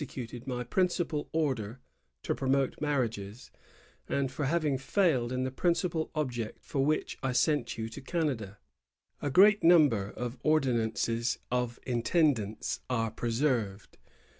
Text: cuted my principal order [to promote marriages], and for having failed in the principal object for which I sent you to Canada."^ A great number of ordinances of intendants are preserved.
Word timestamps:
cuted 0.03 0.47
my 0.47 0.63
principal 0.63 1.29
order 1.31 1.79
[to 2.23 2.33
promote 2.33 2.81
marriages], 2.81 3.51
and 4.09 4.31
for 4.31 4.45
having 4.45 4.75
failed 4.75 5.31
in 5.31 5.43
the 5.43 5.51
principal 5.51 6.09
object 6.15 6.65
for 6.65 6.83
which 6.83 7.19
I 7.21 7.33
sent 7.33 7.77
you 7.77 7.87
to 7.89 8.01
Canada."^ 8.01 8.57
A 9.21 9.29
great 9.29 9.63
number 9.63 10.07
of 10.09 10.39
ordinances 10.41 11.37
of 11.51 11.79
intendants 11.85 12.79
are 12.89 13.11
preserved. 13.11 13.99